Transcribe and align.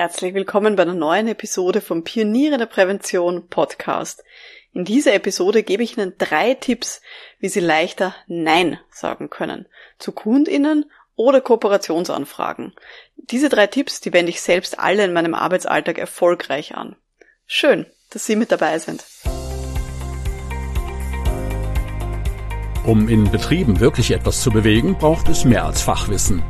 Herzlich 0.00 0.32
willkommen 0.32 0.76
bei 0.76 0.84
einer 0.84 0.94
neuen 0.94 1.28
Episode 1.28 1.82
vom 1.82 2.04
Pioniere 2.04 2.56
der 2.56 2.64
Prävention 2.64 3.48
Podcast. 3.48 4.24
In 4.72 4.86
dieser 4.86 5.12
Episode 5.12 5.62
gebe 5.62 5.82
ich 5.82 5.98
Ihnen 5.98 6.14
drei 6.16 6.54
Tipps, 6.54 7.02
wie 7.38 7.50
Sie 7.50 7.60
leichter 7.60 8.14
Nein 8.26 8.78
sagen 8.90 9.28
können. 9.28 9.66
Zu 9.98 10.12
KundInnen 10.12 10.90
oder 11.16 11.42
Kooperationsanfragen. 11.42 12.72
Diese 13.18 13.50
drei 13.50 13.66
Tipps, 13.66 14.00
die 14.00 14.14
wende 14.14 14.30
ich 14.30 14.40
selbst 14.40 14.78
alle 14.78 15.04
in 15.04 15.12
meinem 15.12 15.34
Arbeitsalltag 15.34 15.98
erfolgreich 15.98 16.74
an. 16.74 16.96
Schön, 17.46 17.84
dass 18.08 18.24
Sie 18.24 18.36
mit 18.36 18.50
dabei 18.50 18.78
sind. 18.78 19.04
Um 22.86 23.06
in 23.10 23.30
Betrieben 23.30 23.80
wirklich 23.80 24.12
etwas 24.12 24.40
zu 24.40 24.50
bewegen, 24.50 24.96
braucht 24.96 25.28
es 25.28 25.44
mehr 25.44 25.66
als 25.66 25.82
Fachwissen. 25.82 26.42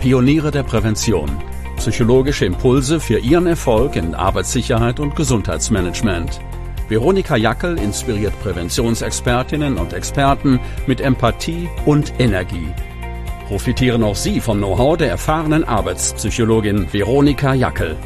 Pioniere 0.00 0.50
der 0.50 0.64
Prävention. 0.64 1.42
Psychologische 1.82 2.44
Impulse 2.44 3.00
für 3.00 3.18
Ihren 3.18 3.48
Erfolg 3.48 3.96
in 3.96 4.14
Arbeitssicherheit 4.14 5.00
und 5.00 5.16
Gesundheitsmanagement. 5.16 6.40
Veronika 6.88 7.34
Jackel 7.34 7.76
inspiriert 7.76 8.32
Präventionsexpertinnen 8.40 9.76
und 9.78 9.92
Experten 9.92 10.60
mit 10.86 11.00
Empathie 11.00 11.68
und 11.84 12.12
Energie. 12.20 12.68
Profitieren 13.48 14.04
auch 14.04 14.14
Sie 14.14 14.40
vom 14.40 14.58
Know-how 14.58 14.96
der 14.96 15.08
erfahrenen 15.08 15.64
Arbeitspsychologin 15.64 16.92
Veronika 16.92 17.52
Jackel. 17.52 17.96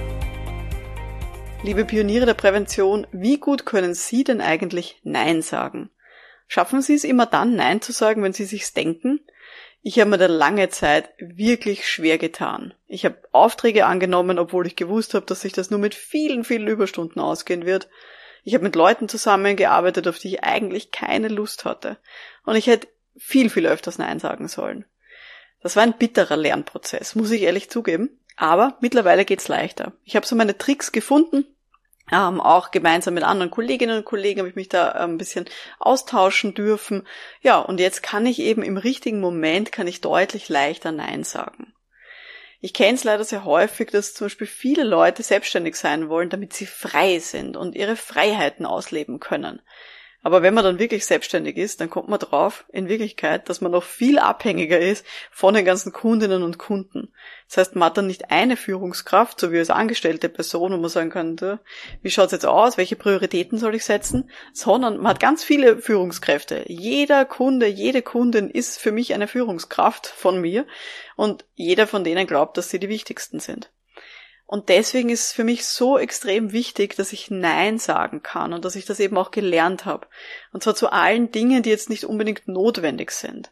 Liebe 1.62 1.84
Pioniere 1.84 2.24
der 2.24 2.32
Prävention, 2.32 3.06
wie 3.12 3.36
gut 3.36 3.66
können 3.66 3.92
Sie 3.92 4.24
denn 4.24 4.40
eigentlich 4.40 5.02
Nein 5.04 5.42
sagen? 5.42 5.90
Schaffen 6.48 6.80
Sie 6.80 6.94
es 6.94 7.04
immer 7.04 7.26
dann, 7.26 7.56
Nein 7.56 7.82
zu 7.82 7.92
sagen, 7.92 8.22
wenn 8.22 8.32
Sie 8.32 8.46
sich's 8.46 8.72
denken? 8.72 9.20
Ich 9.88 10.00
habe 10.00 10.10
mir 10.10 10.18
da 10.18 10.26
lange 10.26 10.68
Zeit 10.68 11.10
wirklich 11.20 11.88
schwer 11.88 12.18
getan. 12.18 12.74
Ich 12.88 13.04
habe 13.04 13.22
Aufträge 13.30 13.86
angenommen, 13.86 14.40
obwohl 14.40 14.66
ich 14.66 14.74
gewusst 14.74 15.14
habe, 15.14 15.26
dass 15.26 15.42
sich 15.42 15.52
das 15.52 15.70
nur 15.70 15.78
mit 15.78 15.94
vielen, 15.94 16.42
vielen 16.42 16.66
Überstunden 16.66 17.22
ausgehen 17.22 17.64
wird. 17.64 17.88
Ich 18.42 18.54
habe 18.54 18.64
mit 18.64 18.74
Leuten 18.74 19.08
zusammengearbeitet, 19.08 20.08
auf 20.08 20.18
die 20.18 20.26
ich 20.26 20.42
eigentlich 20.42 20.90
keine 20.90 21.28
Lust 21.28 21.64
hatte. 21.64 21.98
Und 22.44 22.56
ich 22.56 22.66
hätte 22.66 22.88
viel, 23.16 23.48
viel 23.48 23.68
öfters 23.68 23.96
Nein 23.96 24.18
sagen 24.18 24.48
sollen. 24.48 24.86
Das 25.62 25.76
war 25.76 25.84
ein 25.84 25.96
bitterer 25.96 26.36
Lernprozess, 26.36 27.14
muss 27.14 27.30
ich 27.30 27.42
ehrlich 27.42 27.70
zugeben. 27.70 28.18
Aber 28.34 28.76
mittlerweile 28.80 29.24
geht's 29.24 29.46
leichter. 29.46 29.92
Ich 30.02 30.16
habe 30.16 30.26
so 30.26 30.34
meine 30.34 30.58
Tricks 30.58 30.90
gefunden, 30.90 31.44
ähm, 32.12 32.40
auch 32.40 32.70
gemeinsam 32.70 33.14
mit 33.14 33.24
anderen 33.24 33.50
Kolleginnen 33.50 33.98
und 33.98 34.04
Kollegen 34.04 34.40
habe 34.40 34.48
ich 34.48 34.54
mich 34.54 34.68
da 34.68 34.94
ähm, 35.02 35.12
ein 35.12 35.18
bisschen 35.18 35.46
austauschen 35.78 36.54
dürfen. 36.54 37.06
Ja, 37.42 37.58
und 37.58 37.80
jetzt 37.80 38.02
kann 38.02 38.26
ich 38.26 38.38
eben 38.38 38.62
im 38.62 38.76
richtigen 38.76 39.20
Moment, 39.20 39.72
kann 39.72 39.86
ich 39.86 40.00
deutlich 40.00 40.48
leichter 40.48 40.92
Nein 40.92 41.24
sagen. 41.24 41.72
Ich 42.60 42.72
kenne 42.72 42.94
es 42.94 43.04
leider 43.04 43.24
sehr 43.24 43.44
häufig, 43.44 43.90
dass 43.90 44.14
zum 44.14 44.26
Beispiel 44.26 44.46
viele 44.46 44.84
Leute 44.84 45.22
selbstständig 45.22 45.76
sein 45.76 46.08
wollen, 46.08 46.30
damit 46.30 46.52
sie 46.52 46.66
frei 46.66 47.18
sind 47.18 47.56
und 47.56 47.74
ihre 47.74 47.96
Freiheiten 47.96 48.66
ausleben 48.66 49.20
können. 49.20 49.60
Aber 50.26 50.42
wenn 50.42 50.54
man 50.54 50.64
dann 50.64 50.80
wirklich 50.80 51.06
selbstständig 51.06 51.56
ist, 51.56 51.80
dann 51.80 51.88
kommt 51.88 52.08
man 52.08 52.18
drauf, 52.18 52.64
in 52.72 52.88
Wirklichkeit, 52.88 53.48
dass 53.48 53.60
man 53.60 53.70
noch 53.70 53.84
viel 53.84 54.18
abhängiger 54.18 54.80
ist 54.80 55.06
von 55.30 55.54
den 55.54 55.64
ganzen 55.64 55.92
Kundinnen 55.92 56.42
und 56.42 56.58
Kunden. 56.58 57.12
Das 57.46 57.58
heißt, 57.58 57.76
man 57.76 57.86
hat 57.86 57.96
dann 57.96 58.08
nicht 58.08 58.32
eine 58.32 58.56
Führungskraft, 58.56 59.38
so 59.38 59.52
wie 59.52 59.58
als 59.60 59.70
angestellte 59.70 60.28
Person, 60.28 60.72
wo 60.72 60.78
man 60.78 60.90
sagen 60.90 61.10
kann, 61.10 61.60
wie 62.02 62.10
schaut's 62.10 62.32
jetzt 62.32 62.44
aus, 62.44 62.76
welche 62.76 62.96
Prioritäten 62.96 63.56
soll 63.56 63.76
ich 63.76 63.84
setzen, 63.84 64.28
sondern 64.52 64.96
man 64.96 65.10
hat 65.10 65.20
ganz 65.20 65.44
viele 65.44 65.78
Führungskräfte. 65.78 66.64
Jeder 66.66 67.24
Kunde, 67.24 67.68
jede 67.68 68.02
Kundin 68.02 68.50
ist 68.50 68.80
für 68.80 68.90
mich 68.90 69.14
eine 69.14 69.28
Führungskraft 69.28 70.08
von 70.08 70.40
mir 70.40 70.66
und 71.14 71.44
jeder 71.54 71.86
von 71.86 72.02
denen 72.02 72.26
glaubt, 72.26 72.56
dass 72.56 72.68
sie 72.68 72.80
die 72.80 72.88
wichtigsten 72.88 73.38
sind. 73.38 73.70
Und 74.46 74.68
deswegen 74.68 75.10
ist 75.10 75.26
es 75.26 75.32
für 75.32 75.42
mich 75.42 75.66
so 75.66 75.98
extrem 75.98 76.52
wichtig, 76.52 76.94
dass 76.94 77.12
ich 77.12 77.30
Nein 77.30 77.78
sagen 77.78 78.22
kann 78.22 78.52
und 78.52 78.64
dass 78.64 78.76
ich 78.76 78.84
das 78.84 79.00
eben 79.00 79.18
auch 79.18 79.32
gelernt 79.32 79.84
habe. 79.84 80.06
Und 80.52 80.62
zwar 80.62 80.76
zu 80.76 80.90
allen 80.90 81.32
Dingen, 81.32 81.64
die 81.64 81.70
jetzt 81.70 81.90
nicht 81.90 82.04
unbedingt 82.04 82.46
notwendig 82.46 83.10
sind. 83.10 83.50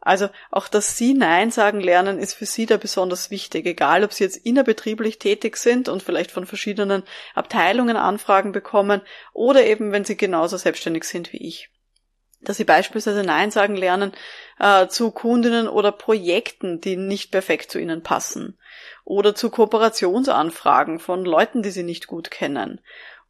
Also 0.00 0.28
auch, 0.52 0.68
dass 0.68 0.96
Sie 0.96 1.14
Nein 1.14 1.50
sagen 1.50 1.80
lernen, 1.80 2.20
ist 2.20 2.34
für 2.34 2.46
Sie 2.46 2.64
da 2.64 2.76
besonders 2.76 3.32
wichtig, 3.32 3.66
egal 3.66 4.04
ob 4.04 4.12
Sie 4.12 4.22
jetzt 4.22 4.36
innerbetrieblich 4.36 5.18
tätig 5.18 5.56
sind 5.56 5.88
und 5.88 6.00
vielleicht 6.00 6.30
von 6.30 6.46
verschiedenen 6.46 7.02
Abteilungen 7.34 7.96
Anfragen 7.96 8.52
bekommen 8.52 9.00
oder 9.32 9.66
eben, 9.66 9.90
wenn 9.90 10.04
Sie 10.04 10.16
genauso 10.16 10.58
selbstständig 10.58 11.02
sind 11.04 11.32
wie 11.32 11.44
ich 11.44 11.70
dass 12.40 12.56
sie 12.56 12.64
beispielsweise 12.64 13.22
Nein 13.22 13.50
sagen 13.50 13.76
lernen 13.76 14.12
äh, 14.58 14.86
zu 14.88 15.10
Kundinnen 15.10 15.68
oder 15.68 15.92
Projekten, 15.92 16.80
die 16.80 16.96
nicht 16.96 17.30
perfekt 17.30 17.70
zu 17.70 17.78
ihnen 17.78 18.02
passen. 18.02 18.58
Oder 19.04 19.34
zu 19.34 19.50
Kooperationsanfragen 19.50 20.98
von 20.98 21.24
Leuten, 21.24 21.62
die 21.62 21.70
sie 21.70 21.82
nicht 21.82 22.06
gut 22.06 22.30
kennen. 22.30 22.80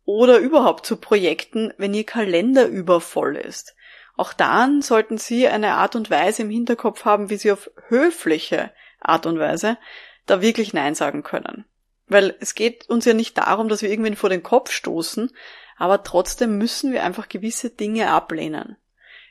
Oder 0.05 0.39
überhaupt 0.39 0.87
zu 0.87 0.97
Projekten, 0.97 1.72
wenn 1.78 1.95
ihr 1.95 2.05
Kalender 2.05 2.66
übervoll 2.66 3.37
ist. 3.37 3.75
Auch 4.16 4.33
dann 4.33 4.81
sollten 4.81 5.19
Sie 5.19 5.47
eine 5.47 5.75
Art 5.75 5.95
und 5.95 6.11
Weise 6.11 6.43
im 6.43 6.50
Hinterkopf 6.50 7.05
haben, 7.05 7.28
wie 7.28 7.37
Sie 7.37 7.53
auf 7.53 7.71
höfliche 7.89 8.71
Art 9.00 9.27
und 9.27 9.39
Weise 9.39 9.77
da 10.25 10.41
wirklich 10.41 10.72
Nein 10.72 10.95
sagen 10.95 11.22
können. 11.22 11.65
Weil 12.09 12.34
es 12.41 12.55
geht 12.55 12.89
uns 12.89 13.05
ja 13.05 13.15
nicht 13.15 13.37
darum, 13.37 13.69
dass 13.69 13.83
wir 13.83 13.91
irgendwen 13.91 14.16
vor 14.16 14.31
den 14.31 14.43
Kopf 14.43 14.71
stoßen, 14.71 15.31
aber 15.77 16.03
trotzdem 16.03 16.56
müssen 16.56 16.93
wir 16.93 17.03
einfach 17.03 17.28
gewisse 17.28 17.69
Dinge 17.71 18.11
ablehnen. 18.11 18.77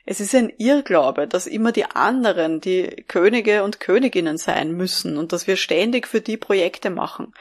Es 0.08 0.20
ist 0.20 0.36
ein 0.36 0.52
Irrglaube, 0.56 1.26
dass 1.26 1.48
immer 1.48 1.72
die 1.72 1.84
anderen 1.84 2.60
die 2.60 3.04
Könige 3.08 3.64
und 3.64 3.80
Königinnen 3.80 4.38
sein 4.38 4.70
müssen 4.70 5.18
und 5.18 5.32
dass 5.32 5.48
wir 5.48 5.56
ständig 5.56 6.06
für 6.06 6.20
die 6.20 6.36
Projekte 6.36 6.90
machen. 6.90 7.34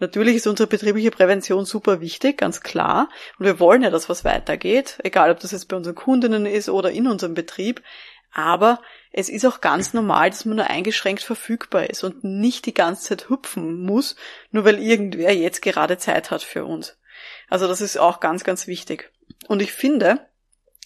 Natürlich 0.00 0.36
ist 0.36 0.46
unsere 0.46 0.66
betriebliche 0.66 1.10
Prävention 1.10 1.64
super 1.64 2.02
wichtig, 2.02 2.36
ganz 2.36 2.60
klar. 2.60 3.08
Und 3.38 3.46
wir 3.46 3.58
wollen 3.58 3.82
ja, 3.82 3.88
dass 3.88 4.10
was 4.10 4.22
weitergeht, 4.22 4.98
egal 5.02 5.30
ob 5.30 5.40
das 5.40 5.52
jetzt 5.52 5.68
bei 5.68 5.76
unseren 5.76 5.94
Kundinnen 5.94 6.44
ist 6.44 6.68
oder 6.68 6.90
in 6.90 7.06
unserem 7.06 7.32
Betrieb. 7.32 7.82
Aber 8.32 8.82
es 9.12 9.30
ist 9.30 9.46
auch 9.46 9.62
ganz 9.62 9.94
normal, 9.94 10.28
dass 10.28 10.44
man 10.44 10.56
nur 10.56 10.66
eingeschränkt 10.66 11.22
verfügbar 11.22 11.88
ist 11.88 12.04
und 12.04 12.22
nicht 12.22 12.66
die 12.66 12.74
ganze 12.74 13.08
Zeit 13.08 13.30
hüpfen 13.30 13.82
muss, 13.82 14.14
nur 14.50 14.66
weil 14.66 14.78
irgendwer 14.78 15.34
jetzt 15.34 15.62
gerade 15.62 15.96
Zeit 15.96 16.30
hat 16.30 16.42
für 16.42 16.66
uns. 16.66 16.98
Also 17.48 17.66
das 17.66 17.80
ist 17.80 17.98
auch 17.98 18.20
ganz, 18.20 18.44
ganz 18.44 18.66
wichtig. 18.66 19.10
Und 19.48 19.62
ich 19.62 19.72
finde, 19.72 20.20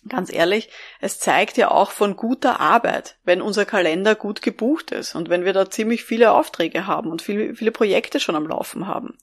Ganz 0.09 0.33
ehrlich, 0.33 0.69
es 1.01 1.19
zeigt 1.19 1.57
ja 1.57 1.71
auch 1.71 1.91
von 1.91 2.17
guter 2.17 2.61
Arbeit, 2.61 3.17
wenn 3.25 3.41
unser 3.41 3.65
Kalender 3.65 4.15
gut 4.15 4.43
gebucht 4.43 4.91
ist 4.91 5.15
und 5.15 5.31
wenn 5.31 5.45
wir 5.45 5.53
da 5.53 5.71
ziemlich 5.71 6.05
viele 6.05 6.33
Aufträge 6.33 6.87
haben 6.87 7.11
und 7.11 7.23
viele, 7.23 7.55
viele 7.55 7.73
Projekte 7.73 8.21
schon 8.21 8.37
am 8.37 8.47
Laufen 8.47 8.87
haben. 8.87 9.17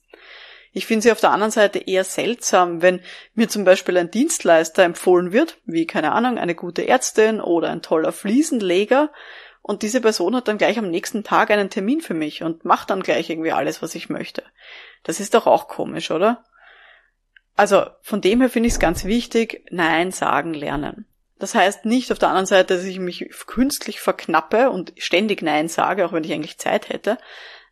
Ich 0.72 0.86
finde 0.86 1.02
sie 1.02 1.12
auf 1.12 1.20
der 1.20 1.30
anderen 1.30 1.52
Seite 1.52 1.78
eher 1.78 2.02
seltsam, 2.02 2.82
wenn 2.82 3.00
mir 3.34 3.48
zum 3.48 3.64
Beispiel 3.64 3.96
ein 3.98 4.10
Dienstleister 4.10 4.82
empfohlen 4.82 5.30
wird, 5.30 5.58
wie 5.66 5.86
keine 5.86 6.12
Ahnung, 6.12 6.38
eine 6.38 6.54
gute 6.54 6.88
Ärztin 6.88 7.40
oder 7.40 7.70
ein 7.70 7.82
toller 7.82 8.10
Fliesenleger, 8.10 9.10
und 9.62 9.82
diese 9.82 10.00
Person 10.00 10.34
hat 10.34 10.48
dann 10.48 10.58
gleich 10.58 10.76
am 10.76 10.90
nächsten 10.90 11.22
Tag 11.22 11.52
einen 11.52 11.70
Termin 11.70 12.00
für 12.00 12.14
mich 12.14 12.42
und 12.42 12.64
macht 12.64 12.90
dann 12.90 13.02
gleich 13.02 13.30
irgendwie 13.30 13.52
alles, 13.52 13.80
was 13.80 13.94
ich 13.94 14.10
möchte. 14.10 14.42
Das 15.04 15.20
ist 15.20 15.34
doch 15.34 15.46
auch 15.46 15.68
komisch, 15.68 16.10
oder? 16.10 16.44
Also 17.56 17.86
von 18.00 18.20
dem 18.20 18.40
her 18.40 18.50
finde 18.50 18.68
ich 18.68 18.74
es 18.74 18.80
ganz 18.80 19.04
wichtig, 19.04 19.66
Nein 19.70 20.10
sagen 20.10 20.54
lernen. 20.54 21.06
Das 21.38 21.54
heißt 21.54 21.84
nicht 21.84 22.12
auf 22.12 22.18
der 22.18 22.28
anderen 22.28 22.46
Seite, 22.46 22.76
dass 22.76 22.84
ich 22.84 22.98
mich 22.98 23.28
künstlich 23.46 24.00
verknappe 24.00 24.70
und 24.70 24.92
ständig 24.96 25.42
Nein 25.42 25.68
sage, 25.68 26.06
auch 26.06 26.12
wenn 26.12 26.24
ich 26.24 26.32
eigentlich 26.32 26.58
Zeit 26.58 26.88
hätte. 26.88 27.18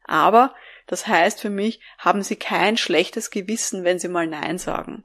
Aber 0.05 0.55
das 0.87 1.07
heißt 1.07 1.41
für 1.41 1.51
mich, 1.51 1.81
haben 1.99 2.23
Sie 2.23 2.37
kein 2.37 2.77
schlechtes 2.77 3.31
Gewissen, 3.31 3.85
wenn 3.85 4.01
Sie 4.01 4.09
mal 4.09 4.27
Nein 4.27 4.59
sagen. 4.59 5.05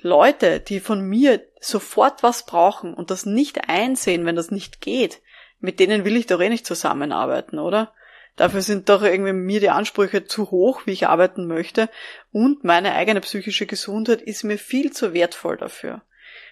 Leute, 0.00 0.60
die 0.60 0.80
von 0.80 1.02
mir 1.02 1.44
sofort 1.60 2.22
was 2.22 2.46
brauchen 2.46 2.94
und 2.94 3.10
das 3.10 3.26
nicht 3.26 3.68
einsehen, 3.68 4.24
wenn 4.24 4.36
das 4.36 4.50
nicht 4.50 4.80
geht, 4.80 5.20
mit 5.60 5.80
denen 5.80 6.04
will 6.04 6.16
ich 6.16 6.26
doch 6.26 6.40
eh 6.40 6.48
nicht 6.48 6.66
zusammenarbeiten, 6.66 7.58
oder? 7.58 7.92
Dafür 8.38 8.62
sind 8.62 8.88
doch 8.88 9.02
irgendwie 9.02 9.32
mir 9.32 9.58
die 9.58 9.68
Ansprüche 9.68 10.24
zu 10.24 10.52
hoch, 10.52 10.82
wie 10.86 10.92
ich 10.92 11.08
arbeiten 11.08 11.48
möchte. 11.48 11.90
Und 12.30 12.62
meine 12.62 12.94
eigene 12.94 13.20
psychische 13.20 13.66
Gesundheit 13.66 14.22
ist 14.22 14.44
mir 14.44 14.58
viel 14.58 14.92
zu 14.92 15.12
wertvoll 15.12 15.56
dafür. 15.56 16.02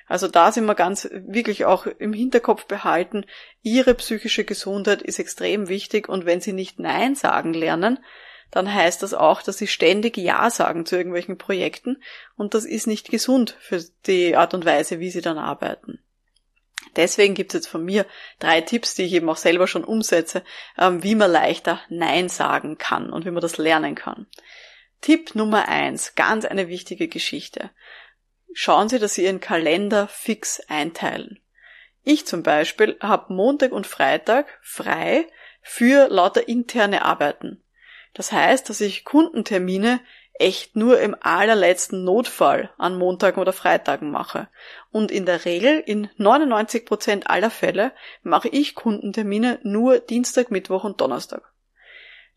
Also 0.08 0.26
da 0.26 0.50
sind 0.50 0.66
wir 0.66 0.74
ganz 0.74 1.08
wirklich 1.12 1.64
auch 1.64 1.86
im 1.86 2.12
Hinterkopf 2.12 2.66
behalten, 2.66 3.24
Ihre 3.62 3.94
psychische 3.94 4.44
Gesundheit 4.44 5.00
ist 5.00 5.20
extrem 5.20 5.68
wichtig 5.68 6.08
und 6.08 6.26
wenn 6.26 6.40
Sie 6.40 6.52
nicht 6.52 6.80
Nein 6.80 7.14
sagen 7.14 7.54
lernen, 7.54 7.98
dann 8.50 8.72
heißt 8.72 9.02
das 9.02 9.14
auch, 9.14 9.42
dass 9.42 9.58
Sie 9.58 9.66
ständig 9.68 10.16
Ja 10.16 10.50
sagen 10.50 10.86
zu 10.86 10.96
irgendwelchen 10.96 11.38
Projekten 11.38 12.02
und 12.36 12.54
das 12.54 12.64
ist 12.64 12.86
nicht 12.86 13.10
gesund 13.10 13.56
für 13.60 13.80
die 14.06 14.36
Art 14.36 14.54
und 14.54 14.64
Weise, 14.64 14.98
wie 14.98 15.10
Sie 15.10 15.20
dann 15.20 15.38
arbeiten. 15.38 16.00
Deswegen 16.94 17.34
gibt 17.34 17.52
es 17.52 17.60
jetzt 17.60 17.68
von 17.68 17.84
mir 17.84 18.06
drei 18.38 18.60
Tipps, 18.60 18.94
die 18.94 19.02
ich 19.02 19.12
eben 19.12 19.28
auch 19.28 19.36
selber 19.36 19.66
schon 19.66 19.84
umsetze, 19.84 20.42
ähm, 20.78 21.02
wie 21.02 21.14
man 21.14 21.30
leichter 21.30 21.80
Nein 21.88 22.28
sagen 22.28 22.78
kann 22.78 23.10
und 23.10 23.24
wie 23.24 23.30
man 23.30 23.42
das 23.42 23.58
lernen 23.58 23.94
kann. 23.94 24.26
Tipp 25.00 25.34
Nummer 25.34 25.68
eins, 25.68 26.14
ganz 26.14 26.44
eine 26.44 26.68
wichtige 26.68 27.08
Geschichte. 27.08 27.70
Schauen 28.52 28.88
Sie, 28.88 28.98
dass 28.98 29.14
Sie 29.14 29.24
Ihren 29.24 29.40
Kalender 29.40 30.08
fix 30.08 30.60
einteilen. 30.68 31.40
Ich 32.02 32.26
zum 32.26 32.42
Beispiel 32.42 32.96
habe 33.00 33.34
Montag 33.34 33.72
und 33.72 33.86
Freitag 33.86 34.46
frei 34.62 35.26
für 35.60 36.08
lauter 36.08 36.48
interne 36.48 37.04
Arbeiten. 37.04 37.62
Das 38.14 38.32
heißt, 38.32 38.70
dass 38.70 38.80
ich 38.80 39.04
Kundentermine 39.04 40.00
echt 40.38 40.76
nur 40.76 41.00
im 41.00 41.16
allerletzten 41.20 42.04
Notfall 42.04 42.70
an 42.78 42.96
Montagen 42.96 43.40
oder 43.40 43.52
Freitagen 43.52 44.10
mache. 44.10 44.48
Und 44.90 45.10
in 45.10 45.26
der 45.26 45.44
Regel, 45.44 45.82
in 45.84 46.10
99 46.16 46.86
Prozent 46.86 47.30
aller 47.30 47.50
Fälle, 47.50 47.92
mache 48.22 48.48
ich 48.48 48.74
Kundentermine 48.74 49.58
nur 49.62 49.98
Dienstag, 49.98 50.50
Mittwoch 50.50 50.84
und 50.84 51.00
Donnerstag. 51.00 51.42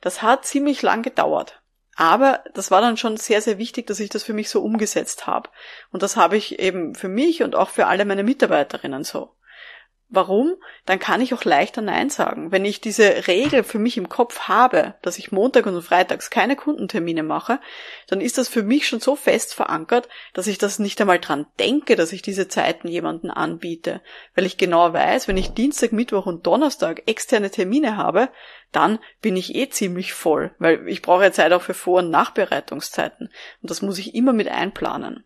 Das 0.02 0.22
hat 0.22 0.46
ziemlich 0.46 0.82
lang 0.82 1.02
gedauert. 1.02 1.62
Aber 1.96 2.44
das 2.54 2.72
war 2.72 2.80
dann 2.80 2.96
schon 2.96 3.18
sehr, 3.18 3.42
sehr 3.42 3.58
wichtig, 3.58 3.88
dass 3.88 4.00
ich 4.00 4.10
das 4.10 4.24
für 4.24 4.32
mich 4.32 4.50
so 4.50 4.62
umgesetzt 4.62 5.28
habe. 5.28 5.50
Und 5.92 6.02
das 6.02 6.16
habe 6.16 6.38
ich 6.38 6.60
eben 6.60 6.96
für 6.96 7.10
mich 7.10 7.44
und 7.44 7.56
auch 7.56 7.70
für 7.70 7.88
alle 7.88 8.06
meine 8.06 8.24
Mitarbeiterinnen 8.24 9.04
so. 9.04 9.36
Warum? 10.12 10.56
Dann 10.88 10.98
kann 10.98 11.22
ich 11.22 11.36
auch 11.36 11.44
leichter 11.44 11.84
Nein 11.84 12.10
sagen. 12.10 12.52
Wenn 12.52 12.66
ich 12.66 12.82
diese 12.82 13.28
Regel 13.28 13.64
für 13.64 13.78
mich 13.78 13.96
im 13.96 14.10
Kopf 14.10 14.48
habe, 14.48 14.96
dass 15.04 15.20
ich 15.20 15.32
Montag 15.32 15.68
und 15.68 15.80
Freitags 15.84 16.32
keine 16.32 16.56
Kundentermine 16.56 17.22
mache, 17.22 17.60
dann 18.08 18.20
ist 18.20 18.40
das 18.40 18.50
für 18.50 18.64
mich 18.64 18.88
schon 18.88 19.00
so 19.00 19.16
fest 19.16 19.54
verankert, 19.54 20.10
dass 20.34 20.48
ich 20.48 20.58
das 20.58 20.80
nicht 20.80 21.00
einmal 21.00 21.20
dran 21.20 21.46
denke, 21.60 21.96
dass 21.96 22.12
ich 22.12 22.24
diese 22.24 22.48
Zeiten 22.48 22.88
jemanden 22.88 23.30
anbiete. 23.30 24.02
Weil 24.34 24.48
ich 24.48 24.58
genau 24.58 24.94
weiß, 24.94 25.28
wenn 25.28 25.38
ich 25.38 25.54
Dienstag, 25.54 25.92
Mittwoch 25.92 26.26
und 26.26 26.48
Donnerstag 26.48 27.04
externe 27.06 27.52
Termine 27.52 27.96
habe, 27.96 28.30
dann 28.72 28.98
bin 29.22 29.38
ich 29.38 29.54
eh 29.54 29.70
ziemlich 29.70 30.14
voll, 30.14 30.56
weil 30.58 30.88
ich 30.88 31.04
brauche 31.04 31.32
Zeit 31.32 31.54
auch 31.54 31.62
für 31.62 31.76
Vor- 31.76 32.00
und 32.00 32.10
Nachbereitungszeiten. 32.10 33.28
Und 33.62 33.70
das 33.70 33.84
muss 33.84 34.00
ich 34.00 34.16
immer 34.16 34.34
mit 34.34 34.48
einplanen. 34.48 35.24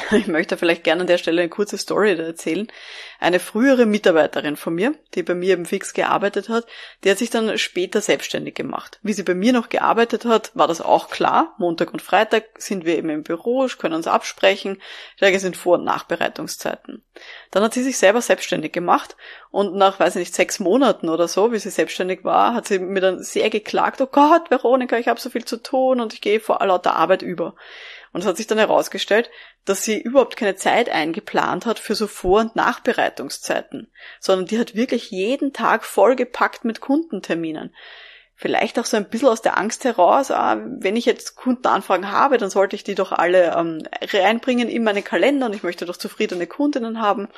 Ich 0.12 0.26
möchte 0.26 0.56
vielleicht 0.56 0.84
gerne 0.84 1.02
an 1.02 1.06
der 1.06 1.18
Stelle 1.18 1.42
eine 1.42 1.50
kurze 1.50 1.78
Story 1.78 2.12
erzählen. 2.12 2.68
Eine 3.18 3.40
frühere 3.40 3.86
Mitarbeiterin 3.86 4.56
von 4.56 4.74
mir, 4.74 4.94
die 5.14 5.22
bei 5.22 5.34
mir 5.34 5.52
eben 5.52 5.66
fix 5.66 5.92
gearbeitet 5.92 6.48
hat, 6.48 6.66
die 7.04 7.10
hat 7.10 7.18
sich 7.18 7.30
dann 7.30 7.58
später 7.58 8.00
selbstständig 8.00 8.54
gemacht. 8.54 8.98
Wie 9.02 9.12
sie 9.12 9.22
bei 9.22 9.34
mir 9.34 9.52
noch 9.52 9.68
gearbeitet 9.68 10.24
hat, 10.24 10.50
war 10.54 10.68
das 10.68 10.80
auch 10.80 11.10
klar. 11.10 11.54
Montag 11.58 11.92
und 11.92 12.02
Freitag 12.02 12.44
sind 12.56 12.84
wir 12.84 12.96
eben 12.96 13.10
im 13.10 13.22
Büro, 13.22 13.66
können 13.78 13.94
uns 13.94 14.06
absprechen. 14.06 14.80
Tage 15.18 15.38
sind 15.38 15.56
Vor- 15.56 15.78
und 15.78 15.84
Nachbereitungszeiten. 15.84 17.02
Dann 17.50 17.62
hat 17.62 17.74
sie 17.74 17.82
sich 17.82 17.98
selber 17.98 18.22
selbstständig 18.22 18.72
gemacht 18.72 19.16
und 19.50 19.74
nach, 19.74 20.00
weiß 20.00 20.16
ich 20.16 20.20
nicht, 20.20 20.34
sechs 20.34 20.60
Monaten 20.60 21.08
oder 21.08 21.28
so, 21.28 21.52
wie 21.52 21.58
sie 21.58 21.70
selbstständig 21.70 22.24
war, 22.24 22.54
hat 22.54 22.66
sie 22.66 22.78
mir 22.78 23.00
dann 23.00 23.22
sehr 23.22 23.50
geklagt, 23.50 24.00
oh 24.00 24.06
Gott, 24.06 24.50
Veronika, 24.50 24.96
ich 24.96 25.08
habe 25.08 25.20
so 25.20 25.28
viel 25.28 25.44
zu 25.44 25.56
tun 25.56 26.00
und 26.00 26.14
ich 26.14 26.20
gehe 26.20 26.40
vor 26.40 26.64
lauter 26.64 26.96
Arbeit 26.96 27.22
über. 27.22 27.54
Und 28.12 28.22
es 28.22 28.26
hat 28.26 28.36
sich 28.36 28.46
dann 28.46 28.58
herausgestellt, 28.58 29.30
dass 29.64 29.84
sie 29.84 30.00
überhaupt 30.00 30.36
keine 30.36 30.56
Zeit 30.56 30.88
eingeplant 30.88 31.64
hat 31.64 31.78
für 31.78 31.94
so 31.94 32.06
Vor- 32.06 32.40
und 32.40 32.56
Nachbereitungszeiten, 32.56 33.92
sondern 34.18 34.46
die 34.46 34.58
hat 34.58 34.74
wirklich 34.74 35.10
jeden 35.10 35.52
Tag 35.52 35.84
vollgepackt 35.84 36.64
mit 36.64 36.80
Kundenterminen. 36.80 37.74
Vielleicht 38.34 38.78
auch 38.78 38.86
so 38.86 38.96
ein 38.96 39.08
bisschen 39.08 39.28
aus 39.28 39.42
der 39.42 39.58
Angst 39.58 39.84
heraus, 39.84 40.30
ah, 40.30 40.58
wenn 40.78 40.96
ich 40.96 41.04
jetzt 41.04 41.36
Kundenanfragen 41.36 42.10
habe, 42.10 42.38
dann 42.38 42.48
sollte 42.48 42.74
ich 42.74 42.82
die 42.82 42.94
doch 42.94 43.12
alle 43.12 43.54
ähm, 43.54 43.82
reinbringen 43.92 44.68
in 44.68 44.82
meinen 44.82 45.04
Kalender 45.04 45.46
und 45.46 45.54
ich 45.54 45.62
möchte 45.62 45.84
doch 45.84 45.98
zufriedene 45.98 46.46
Kundinnen 46.46 47.02
haben. 47.02 47.28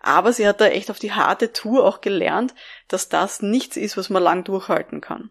Aber 0.00 0.32
sie 0.32 0.48
hat 0.48 0.60
da 0.60 0.66
echt 0.66 0.90
auf 0.90 0.98
die 0.98 1.12
harte 1.12 1.52
Tour 1.52 1.84
auch 1.84 2.00
gelernt, 2.00 2.54
dass 2.88 3.08
das 3.08 3.42
nichts 3.42 3.76
ist, 3.76 3.96
was 3.96 4.10
man 4.10 4.22
lang 4.22 4.44
durchhalten 4.44 5.00
kann. 5.00 5.30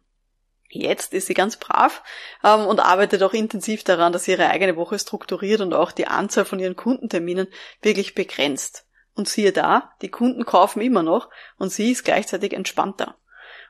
Jetzt 0.71 1.13
ist 1.13 1.25
sie 1.25 1.33
ganz 1.33 1.57
brav 1.57 2.03
ähm, 2.43 2.67
und 2.67 2.79
arbeitet 2.79 3.23
auch 3.23 3.33
intensiv 3.33 3.83
daran, 3.83 4.13
dass 4.13 4.25
sie 4.25 4.31
ihre 4.31 4.49
eigene 4.49 4.75
Woche 4.75 4.99
strukturiert 4.99 5.61
und 5.61 5.73
auch 5.73 5.91
die 5.91 6.07
Anzahl 6.07 6.45
von 6.45 6.59
ihren 6.59 6.75
Kundenterminen 6.75 7.47
wirklich 7.81 8.13
begrenzt. 8.13 8.85
Und 9.15 9.27
siehe 9.27 9.51
da, 9.51 9.91
die 10.01 10.11
Kunden 10.11 10.45
kaufen 10.45 10.81
immer 10.81 11.03
noch 11.03 11.29
und 11.57 11.71
sie 11.71 11.91
ist 11.91 12.05
gleichzeitig 12.05 12.53
entspannter. 12.53 13.18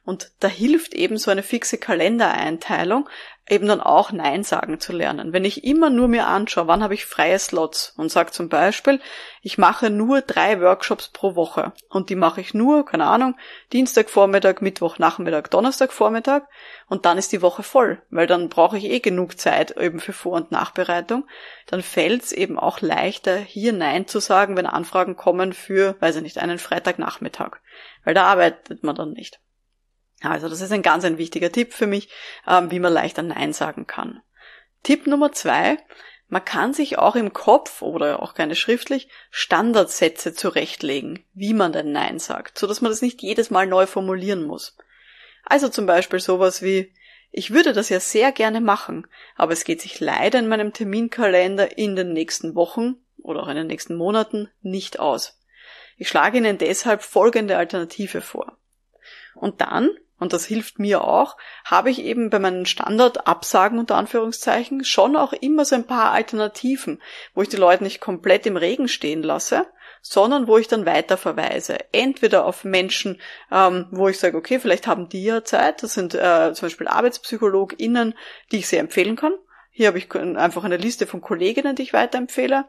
Und 0.09 0.31
da 0.39 0.47
hilft 0.47 0.95
eben 0.95 1.17
so 1.17 1.29
eine 1.29 1.43
fixe 1.43 1.77
Kalendereinteilung, 1.77 3.07
eben 3.47 3.67
dann 3.67 3.79
auch 3.79 4.11
Nein 4.11 4.41
sagen 4.41 4.79
zu 4.79 4.91
lernen. 4.91 5.33
Wenn 5.33 5.45
ich 5.45 5.63
immer 5.63 5.91
nur 5.91 6.07
mir 6.07 6.25
anschaue, 6.25 6.65
wann 6.65 6.81
habe 6.81 6.95
ich 6.95 7.05
freie 7.05 7.37
Slots 7.37 7.93
und 7.95 8.09
sage 8.11 8.31
zum 8.31 8.49
Beispiel, 8.49 8.99
ich 9.43 9.59
mache 9.59 9.91
nur 9.91 10.21
drei 10.21 10.61
Workshops 10.61 11.09
pro 11.09 11.35
Woche 11.35 11.73
und 11.89 12.09
die 12.09 12.15
mache 12.15 12.41
ich 12.41 12.55
nur, 12.55 12.85
keine 12.85 13.05
Ahnung, 13.05 13.35
Dienstagvormittag, 13.71 14.61
Mittwochnachmittag, 14.61 15.47
Donnerstagvormittag 15.51 16.41
und 16.87 17.05
dann 17.05 17.19
ist 17.19 17.31
die 17.31 17.43
Woche 17.43 17.61
voll, 17.61 18.01
weil 18.09 18.25
dann 18.25 18.49
brauche 18.49 18.79
ich 18.79 18.85
eh 18.85 19.01
genug 19.01 19.39
Zeit 19.39 19.77
eben 19.77 19.99
für 19.99 20.13
Vor- 20.13 20.37
und 20.37 20.49
Nachbereitung, 20.49 21.27
dann 21.67 21.83
fällt 21.83 22.23
es 22.23 22.31
eben 22.31 22.57
auch 22.57 22.81
leichter, 22.81 23.37
hier 23.37 23.73
Nein 23.73 24.07
zu 24.07 24.19
sagen, 24.19 24.57
wenn 24.57 24.65
Anfragen 24.65 25.15
kommen 25.15 25.53
für, 25.53 25.97
weiß 25.99 26.15
ich 26.15 26.23
nicht, 26.23 26.39
einen 26.39 26.57
Freitagnachmittag, 26.57 27.57
weil 28.03 28.15
da 28.15 28.23
arbeitet 28.23 28.83
man 28.83 28.95
dann 28.95 29.11
nicht. 29.11 29.39
Also 30.21 30.49
das 30.49 30.61
ist 30.61 30.71
ein 30.71 30.81
ganz 30.81 31.05
ein 31.05 31.17
wichtiger 31.17 31.51
Tipp 31.51 31.73
für 31.73 31.87
mich, 31.87 32.09
ähm, 32.47 32.71
wie 32.71 32.79
man 32.79 32.93
leichter 32.93 33.21
Nein 33.21 33.53
sagen 33.53 33.87
kann. 33.87 34.21
Tipp 34.83 35.07
Nummer 35.07 35.31
zwei, 35.31 35.77
man 36.27 36.45
kann 36.45 36.73
sich 36.73 36.97
auch 36.97 37.15
im 37.15 37.33
Kopf 37.33 37.81
oder 37.81 38.21
auch 38.21 38.35
gerne 38.35 38.55
schriftlich 38.55 39.09
Standardsätze 39.31 40.33
zurechtlegen, 40.33 41.25
wie 41.33 41.53
man 41.53 41.71
denn 41.71 41.91
Nein 41.91 42.19
sagt, 42.19 42.59
so 42.59 42.67
dass 42.67 42.81
man 42.81 42.91
das 42.91 43.01
nicht 43.01 43.21
jedes 43.21 43.49
Mal 43.49 43.65
neu 43.65 43.87
formulieren 43.87 44.43
muss. 44.43 44.77
Also 45.43 45.69
zum 45.69 45.85
Beispiel 45.85 46.19
sowas 46.19 46.61
wie, 46.61 46.93
ich 47.31 47.51
würde 47.51 47.73
das 47.73 47.89
ja 47.89 47.99
sehr 47.99 48.31
gerne 48.31 48.61
machen, 48.61 49.07
aber 49.35 49.53
es 49.53 49.63
geht 49.63 49.81
sich 49.81 49.99
leider 49.99 50.39
in 50.39 50.47
meinem 50.47 50.73
Terminkalender 50.73 51.77
in 51.77 51.95
den 51.95 52.13
nächsten 52.13 52.55
Wochen 52.55 52.97
oder 53.17 53.43
auch 53.43 53.47
in 53.47 53.55
den 53.55 53.67
nächsten 53.67 53.95
Monaten 53.95 54.49
nicht 54.61 54.99
aus. 54.99 55.39
Ich 55.97 56.07
schlage 56.07 56.37
Ihnen 56.37 56.57
deshalb 56.57 57.03
folgende 57.03 57.57
Alternative 57.57 58.21
vor. 58.21 58.57
Und 59.35 59.61
dann 59.61 59.89
und 60.19 60.33
das 60.33 60.45
hilft 60.45 60.79
mir 60.79 61.03
auch, 61.03 61.37
habe 61.65 61.89
ich 61.89 62.03
eben 62.03 62.29
bei 62.29 62.39
meinen 62.39 62.65
Standardabsagen 62.65 63.79
unter 63.79 63.95
Anführungszeichen 63.95 64.83
schon 64.83 65.15
auch 65.15 65.33
immer 65.33 65.65
so 65.65 65.75
ein 65.75 65.87
paar 65.87 66.11
Alternativen, 66.11 67.01
wo 67.33 67.41
ich 67.41 67.49
die 67.49 67.57
Leute 67.57 67.83
nicht 67.83 68.01
komplett 68.01 68.45
im 68.45 68.57
Regen 68.57 68.87
stehen 68.87 69.23
lasse, 69.23 69.65
sondern 70.01 70.47
wo 70.47 70.57
ich 70.57 70.67
dann 70.67 70.85
weiter 70.85 71.17
verweise. 71.17 71.77
Entweder 71.91 72.45
auf 72.45 72.63
Menschen, 72.63 73.19
ähm, 73.51 73.87
wo 73.91 74.07
ich 74.07 74.19
sage, 74.19 74.37
okay, 74.37 74.59
vielleicht 74.59 74.87
haben 74.87 75.09
die 75.09 75.23
ja 75.23 75.43
Zeit, 75.43 75.83
das 75.83 75.93
sind 75.93 76.13
äh, 76.13 76.53
zum 76.53 76.67
Beispiel 76.67 76.87
ArbeitspsychologInnen, 76.87 78.15
die 78.51 78.57
ich 78.57 78.67
sehr 78.67 78.79
empfehlen 78.79 79.15
kann, 79.15 79.33
hier 79.79 79.87
habe 79.87 79.97
ich 79.97 80.13
einfach 80.13 80.65
eine 80.65 80.75
Liste 80.75 81.07
von 81.07 81.21
Kolleginnen, 81.21 81.73
die 81.73 81.83
ich 81.83 81.93
weiterempfehle. 81.93 82.65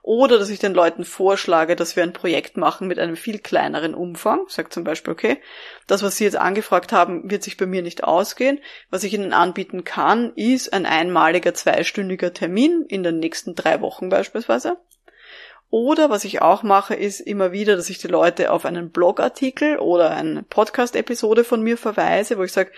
Oder 0.00 0.38
dass 0.38 0.48
ich 0.48 0.60
den 0.60 0.72
Leuten 0.72 1.04
vorschlage, 1.04 1.76
dass 1.76 1.94
wir 1.94 2.02
ein 2.02 2.14
Projekt 2.14 2.56
machen 2.56 2.88
mit 2.88 2.98
einem 2.98 3.16
viel 3.16 3.38
kleineren 3.38 3.94
Umfang. 3.94 4.46
Sag 4.48 4.72
zum 4.72 4.82
Beispiel, 4.82 5.12
okay, 5.12 5.42
das, 5.86 6.02
was 6.02 6.16
Sie 6.16 6.24
jetzt 6.24 6.38
angefragt 6.38 6.90
haben, 6.90 7.30
wird 7.30 7.42
sich 7.42 7.58
bei 7.58 7.66
mir 7.66 7.82
nicht 7.82 8.02
ausgehen. 8.02 8.60
Was 8.88 9.04
ich 9.04 9.12
Ihnen 9.12 9.34
anbieten 9.34 9.84
kann, 9.84 10.32
ist 10.36 10.72
ein 10.72 10.86
einmaliger 10.86 11.52
zweistündiger 11.52 12.32
Termin 12.32 12.86
in 12.88 13.02
den 13.02 13.18
nächsten 13.18 13.54
drei 13.54 13.82
Wochen 13.82 14.08
beispielsweise. 14.08 14.78
Oder 15.68 16.08
was 16.08 16.24
ich 16.24 16.40
auch 16.40 16.62
mache, 16.62 16.94
ist 16.94 17.20
immer 17.20 17.52
wieder, 17.52 17.76
dass 17.76 17.90
ich 17.90 17.98
die 17.98 18.08
Leute 18.08 18.52
auf 18.52 18.64
einen 18.64 18.90
Blogartikel 18.90 19.76
oder 19.78 20.12
eine 20.12 20.44
Podcast-Episode 20.44 21.44
von 21.44 21.60
mir 21.60 21.76
verweise, 21.76 22.38
wo 22.38 22.42
ich 22.42 22.52
sage, 22.52 22.70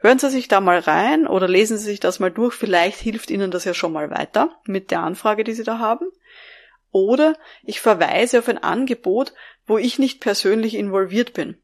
Hören 0.00 0.18
Sie 0.18 0.30
sich 0.30 0.48
da 0.48 0.60
mal 0.60 0.78
rein 0.78 1.26
oder 1.26 1.46
lesen 1.46 1.76
Sie 1.76 1.84
sich 1.84 2.00
das 2.00 2.20
mal 2.20 2.30
durch. 2.30 2.54
Vielleicht 2.54 2.98
hilft 2.98 3.30
Ihnen 3.30 3.50
das 3.50 3.64
ja 3.64 3.74
schon 3.74 3.92
mal 3.92 4.10
weiter 4.10 4.50
mit 4.64 4.90
der 4.90 5.00
Anfrage, 5.00 5.44
die 5.44 5.52
Sie 5.52 5.62
da 5.62 5.78
haben. 5.78 6.06
Oder 6.90 7.36
ich 7.62 7.80
verweise 7.80 8.38
auf 8.38 8.48
ein 8.48 8.62
Angebot, 8.62 9.34
wo 9.66 9.78
ich 9.78 9.98
nicht 9.98 10.20
persönlich 10.20 10.74
involviert 10.74 11.34
bin. 11.34 11.62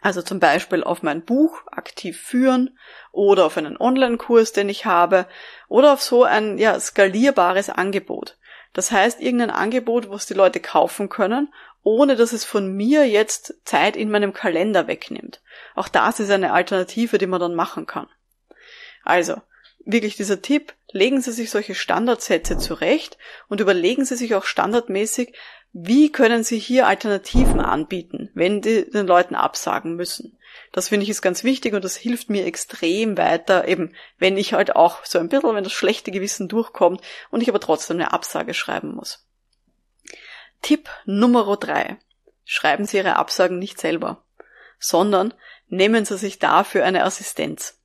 Also 0.00 0.22
zum 0.22 0.40
Beispiel 0.40 0.84
auf 0.84 1.02
mein 1.02 1.24
Buch 1.24 1.62
aktiv 1.66 2.20
führen 2.20 2.78
oder 3.10 3.46
auf 3.46 3.56
einen 3.56 3.76
Online-Kurs, 3.76 4.52
den 4.52 4.68
ich 4.68 4.84
habe 4.84 5.26
oder 5.68 5.92
auf 5.92 6.02
so 6.02 6.24
ein 6.24 6.58
ja, 6.58 6.78
skalierbares 6.78 7.70
Angebot. 7.70 8.38
Das 8.74 8.92
heißt, 8.92 9.20
irgendein 9.20 9.50
Angebot, 9.50 10.10
was 10.10 10.26
die 10.26 10.34
Leute 10.34 10.60
kaufen 10.60 11.08
können 11.08 11.48
ohne 11.88 12.16
dass 12.16 12.34
es 12.34 12.44
von 12.44 12.76
mir 12.76 13.08
jetzt 13.08 13.54
Zeit 13.64 13.96
in 13.96 14.10
meinem 14.10 14.34
Kalender 14.34 14.86
wegnimmt. 14.86 15.40
Auch 15.78 15.88
das 15.88 16.18
ist 16.18 16.30
eine 16.30 16.52
Alternative, 16.52 17.18
die 17.18 17.28
man 17.28 17.38
dann 17.38 17.54
machen 17.54 17.86
kann. 17.86 18.08
Also, 19.04 19.40
wirklich 19.84 20.16
dieser 20.16 20.42
Tipp, 20.42 20.74
legen 20.90 21.20
Sie 21.20 21.30
sich 21.30 21.50
solche 21.50 21.76
Standardsätze 21.76 22.58
zurecht 22.58 23.16
und 23.48 23.60
überlegen 23.60 24.04
Sie 24.04 24.16
sich 24.16 24.34
auch 24.34 24.44
standardmäßig, 24.44 25.34
wie 25.72 26.10
können 26.10 26.42
Sie 26.42 26.58
hier 26.58 26.88
Alternativen 26.88 27.60
anbieten, 27.60 28.28
wenn 28.34 28.60
die 28.60 28.90
den 28.90 29.06
Leuten 29.06 29.36
absagen 29.36 29.94
müssen. 29.94 30.36
Das 30.72 30.88
finde 30.88 31.04
ich 31.04 31.10
ist 31.10 31.22
ganz 31.22 31.44
wichtig 31.44 31.74
und 31.74 31.84
das 31.84 31.96
hilft 31.96 32.28
mir 32.28 32.44
extrem 32.44 33.16
weiter, 33.16 33.68
eben 33.68 33.94
wenn 34.18 34.36
ich 34.36 34.54
halt 34.54 34.74
auch 34.74 35.04
so 35.04 35.20
ein 35.20 35.28
bisschen, 35.28 35.54
wenn 35.54 35.62
das 35.62 35.72
schlechte 35.72 36.10
Gewissen 36.10 36.48
durchkommt 36.48 37.02
und 37.30 37.40
ich 37.40 37.48
aber 37.48 37.60
trotzdem 37.60 37.98
eine 37.98 38.12
Absage 38.12 38.52
schreiben 38.52 38.96
muss. 38.96 39.24
Tipp 40.60 40.88
Nummer 41.04 41.56
drei. 41.56 41.98
Schreiben 42.44 42.84
Sie 42.84 42.96
Ihre 42.96 43.14
Absagen 43.14 43.60
nicht 43.60 43.78
selber, 43.78 44.24
sondern 44.80 45.34
nehmen 45.68 46.04
Sie 46.04 46.18
sich 46.18 46.38
dafür 46.38 46.84
eine 46.84 47.04
Assistenz. 47.04 47.78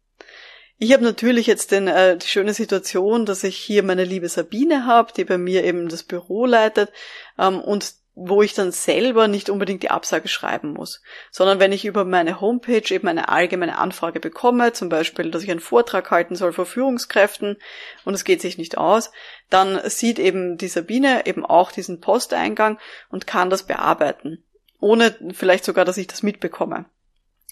Ich 0.77 0.91
habe 0.91 1.03
natürlich 1.03 1.47
jetzt 1.47 1.71
den, 1.71 1.87
äh, 1.87 2.17
die 2.17 2.27
schöne 2.27 2.53
Situation, 2.53 3.25
dass 3.25 3.43
ich 3.43 3.57
hier 3.57 3.83
meine 3.83 4.03
liebe 4.03 4.27
Sabine 4.27 4.85
habe, 4.85 5.13
die 5.15 5.23
bei 5.23 5.37
mir 5.37 5.63
eben 5.63 5.87
das 5.87 6.03
Büro 6.03 6.45
leitet 6.45 6.91
ähm, 7.37 7.61
und 7.61 7.93
wo 8.15 8.43
ich 8.43 8.53
dann 8.53 8.71
selber 8.71 9.27
nicht 9.27 9.49
unbedingt 9.49 9.81
die 9.81 9.89
Absage 9.89 10.27
schreiben 10.27 10.73
muss, 10.73 11.01
sondern 11.31 11.59
wenn 11.59 11.71
ich 11.71 11.85
über 11.85 12.05
meine 12.05 12.41
Homepage 12.41 12.93
eben 12.93 13.07
eine 13.07 13.29
allgemeine 13.29 13.77
Anfrage 13.79 14.19
bekomme, 14.19 14.71
zum 14.73 14.89
Beispiel, 14.89 15.31
dass 15.31 15.43
ich 15.43 15.49
einen 15.49 15.59
Vortrag 15.59 16.11
halten 16.11 16.35
soll 16.35 16.53
vor 16.53 16.67
Führungskräften 16.67 17.57
und 18.05 18.13
es 18.13 18.23
geht 18.23 18.41
sich 18.41 18.57
nicht 18.57 18.77
aus, 18.77 19.11
dann 19.49 19.79
sieht 19.89 20.19
eben 20.19 20.57
die 20.57 20.67
Sabine 20.67 21.25
eben 21.25 21.43
auch 21.43 21.71
diesen 21.71 22.01
Posteingang 22.01 22.77
und 23.09 23.25
kann 23.25 23.49
das 23.49 23.63
bearbeiten, 23.63 24.43
ohne 24.79 25.15
vielleicht 25.31 25.65
sogar, 25.65 25.85
dass 25.85 25.97
ich 25.97 26.07
das 26.07 26.21
mitbekomme. 26.21 26.85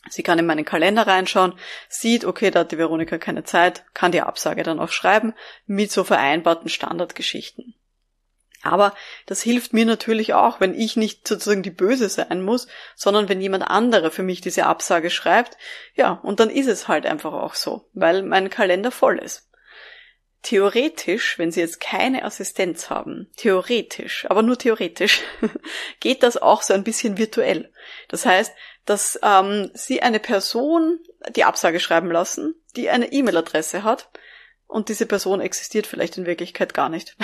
Sie 0.09 0.23
kann 0.23 0.39
in 0.39 0.45
meinen 0.45 0.65
Kalender 0.65 1.05
reinschauen, 1.05 1.53
sieht, 1.87 2.25
okay, 2.25 2.49
da 2.49 2.61
hat 2.61 2.71
die 2.71 2.77
Veronika 2.77 3.17
keine 3.17 3.43
Zeit, 3.43 3.83
kann 3.93 4.11
die 4.11 4.21
Absage 4.21 4.63
dann 4.63 4.79
auch 4.79 4.91
schreiben 4.91 5.33
mit 5.67 5.91
so 5.91 6.03
vereinbarten 6.03 6.69
Standardgeschichten. 6.69 7.75
Aber 8.63 8.93
das 9.25 9.41
hilft 9.41 9.73
mir 9.73 9.85
natürlich 9.85 10.33
auch, 10.33 10.59
wenn 10.59 10.73
ich 10.73 10.95
nicht 10.95 11.27
sozusagen 11.27 11.63
die 11.63 11.71
Böse 11.71 12.09
sein 12.09 12.43
muss, 12.43 12.67
sondern 12.95 13.27
wenn 13.27 13.41
jemand 13.41 13.63
anderer 13.63 14.11
für 14.11 14.23
mich 14.23 14.41
diese 14.41 14.65
Absage 14.65 15.09
schreibt. 15.09 15.57
Ja, 15.95 16.19
und 16.23 16.39
dann 16.39 16.49
ist 16.49 16.67
es 16.67 16.87
halt 16.87 17.05
einfach 17.05 17.33
auch 17.33 17.55
so, 17.55 17.89
weil 17.93 18.21
mein 18.23 18.49
Kalender 18.49 18.91
voll 18.91 19.17
ist. 19.17 19.50
Theoretisch, 20.43 21.37
wenn 21.37 21.51
Sie 21.51 21.59
jetzt 21.59 21.79
keine 21.79 22.23
Assistenz 22.23 22.89
haben, 22.89 23.29
theoretisch, 23.37 24.25
aber 24.29 24.41
nur 24.41 24.57
theoretisch, 24.57 25.21
geht 25.99 26.23
das 26.23 26.37
auch 26.37 26.63
so 26.63 26.73
ein 26.73 26.83
bisschen 26.83 27.17
virtuell. 27.17 27.71
Das 28.07 28.25
heißt, 28.25 28.51
dass 28.85 29.19
ähm, 29.21 29.69
Sie 29.73 30.01
eine 30.01 30.19
Person 30.19 30.99
die 31.35 31.43
Absage 31.43 31.79
schreiben 31.79 32.11
lassen, 32.11 32.55
die 32.75 32.89
eine 32.89 33.11
E-Mail-Adresse 33.11 33.83
hat, 33.83 34.09
und 34.71 34.87
diese 34.87 35.05
Person 35.05 35.41
existiert 35.41 35.85
vielleicht 35.85 36.17
in 36.17 36.25
Wirklichkeit 36.25 36.73
gar 36.73 36.87
nicht. 36.87 37.17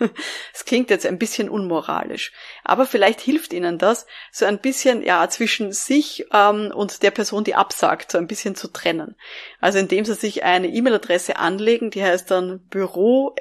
Es 0.54 0.64
klingt 0.64 0.88
jetzt 0.88 1.06
ein 1.06 1.18
bisschen 1.18 1.50
unmoralisch, 1.50 2.32
aber 2.64 2.86
vielleicht 2.86 3.20
hilft 3.20 3.52
Ihnen 3.52 3.78
das, 3.78 4.06
so 4.32 4.46
ein 4.46 4.58
bisschen 4.58 5.02
ja 5.02 5.28
zwischen 5.28 5.72
sich 5.72 6.26
ähm, 6.32 6.72
und 6.74 7.02
der 7.02 7.10
Person, 7.10 7.44
die 7.44 7.54
absagt, 7.54 8.10
so 8.10 8.18
ein 8.18 8.26
bisschen 8.26 8.56
zu 8.56 8.68
trennen. 8.68 9.14
Also 9.60 9.78
indem 9.78 10.06
Sie 10.06 10.14
sich 10.14 10.42
eine 10.44 10.68
E-Mail-Adresse 10.68 11.36
anlegen, 11.36 11.90
die 11.90 12.02
heißt 12.02 12.30
dann 12.30 12.60
Büro 12.70 13.36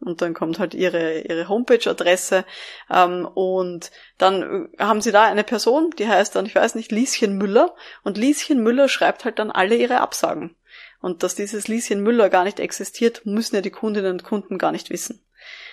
und 0.00 0.22
dann 0.22 0.32
kommt 0.32 0.60
halt 0.60 0.74
Ihre 0.74 1.22
Ihre 1.22 1.48
Homepage-Adresse 1.48 2.44
ähm, 2.90 3.26
und 3.26 3.90
dann 4.18 4.68
äh, 4.78 4.82
haben 4.82 5.00
Sie 5.00 5.10
da 5.10 5.24
eine 5.24 5.44
Person, 5.44 5.90
die 5.98 6.06
heißt 6.06 6.36
dann 6.36 6.46
ich 6.46 6.54
weiß 6.54 6.76
nicht 6.76 6.92
Lieschen 6.92 7.36
Müller 7.36 7.74
und 8.04 8.18
Lieschen 8.18 8.62
Müller 8.62 8.88
schreibt 8.88 9.24
halt 9.24 9.40
dann 9.40 9.50
alle 9.50 9.74
ihre 9.74 10.00
Absagen. 10.00 10.54
Und 11.00 11.22
dass 11.22 11.34
dieses 11.34 11.68
Lieschen 11.68 12.02
Müller 12.02 12.28
gar 12.28 12.44
nicht 12.44 12.60
existiert, 12.60 13.24
müssen 13.24 13.56
ja 13.56 13.62
die 13.62 13.70
Kundinnen 13.70 14.12
und 14.12 14.24
Kunden 14.24 14.58
gar 14.58 14.72
nicht 14.72 14.90
wissen. 14.90 15.24